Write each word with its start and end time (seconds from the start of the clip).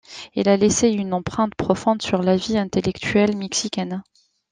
Il 0.33 0.49
a 0.49 0.57
laissé 0.57 0.89
une 0.89 1.13
empreinte 1.13 1.53
profonde 1.53 2.01
sur 2.01 2.23
la 2.23 2.35
vie 2.35 2.57
intellectuelle 2.57 3.37
mexicaine. 3.37 4.01